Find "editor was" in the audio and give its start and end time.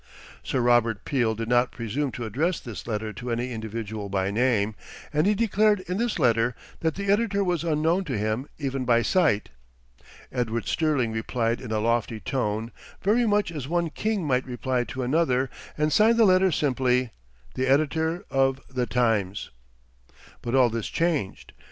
7.11-7.63